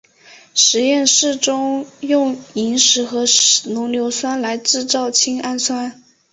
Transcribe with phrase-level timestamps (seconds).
[0.55, 3.23] 实验室中用萤石和
[3.69, 6.01] 浓硫酸来制造氢氟酸。